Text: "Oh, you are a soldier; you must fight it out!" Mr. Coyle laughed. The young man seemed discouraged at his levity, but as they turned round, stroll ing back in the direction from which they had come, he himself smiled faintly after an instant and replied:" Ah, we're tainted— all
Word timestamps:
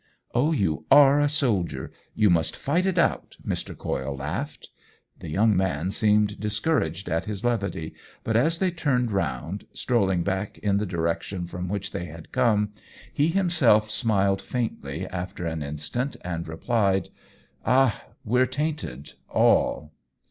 "Oh, 0.33 0.51
you 0.51 0.87
are 0.89 1.19
a 1.19 1.29
soldier; 1.29 1.91
you 2.15 2.31
must 2.31 2.57
fight 2.57 2.87
it 2.87 2.97
out!" 2.97 3.35
Mr. 3.47 3.77
Coyle 3.77 4.15
laughed. 4.17 4.69
The 5.19 5.29
young 5.29 5.55
man 5.55 5.91
seemed 5.91 6.39
discouraged 6.39 7.07
at 7.07 7.25
his 7.25 7.45
levity, 7.45 7.93
but 8.23 8.35
as 8.35 8.57
they 8.57 8.71
turned 8.71 9.11
round, 9.11 9.65
stroll 9.75 10.09
ing 10.09 10.23
back 10.23 10.57
in 10.57 10.77
the 10.77 10.87
direction 10.87 11.45
from 11.45 11.69
which 11.69 11.91
they 11.91 12.05
had 12.05 12.31
come, 12.31 12.73
he 13.13 13.27
himself 13.27 13.91
smiled 13.91 14.41
faintly 14.41 15.05
after 15.05 15.45
an 15.45 15.61
instant 15.61 16.15
and 16.21 16.47
replied:" 16.47 17.09
Ah, 17.67 18.05
we're 18.25 18.47
tainted— 18.47 19.13
all 19.29 19.91